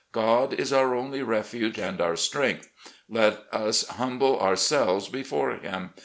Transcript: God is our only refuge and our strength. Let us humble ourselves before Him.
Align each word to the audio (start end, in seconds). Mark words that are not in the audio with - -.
God 0.13 0.53
is 0.55 0.73
our 0.73 0.95
only 0.95 1.21
refuge 1.21 1.77
and 1.77 2.01
our 2.01 2.15
strength. 2.15 2.67
Let 3.07 3.43
us 3.53 3.85
humble 3.87 4.39
ourselves 4.39 5.07
before 5.09 5.55
Him. 5.57 5.91